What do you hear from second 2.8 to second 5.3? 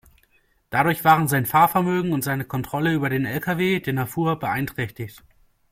über den Lkw, den er fuhr, beeinträchtigt.